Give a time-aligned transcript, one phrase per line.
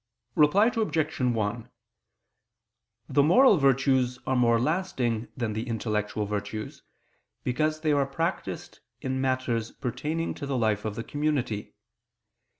[0.33, 1.19] Reply Obj.
[1.19, 1.69] 1:
[3.07, 6.81] The moral virtues are more lasting than the intellectual virtues,
[7.43, 11.75] because they are practised in matters pertaining to the life of the community.